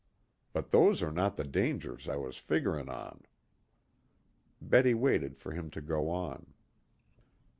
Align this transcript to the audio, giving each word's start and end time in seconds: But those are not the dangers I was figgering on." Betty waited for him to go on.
But 0.51 0.71
those 0.71 1.03
are 1.03 1.11
not 1.11 1.37
the 1.37 1.43
dangers 1.43 2.09
I 2.09 2.15
was 2.15 2.37
figgering 2.37 2.89
on." 2.89 3.21
Betty 4.59 4.95
waited 4.95 5.37
for 5.37 5.51
him 5.51 5.69
to 5.69 5.79
go 5.79 6.09
on. 6.09 6.55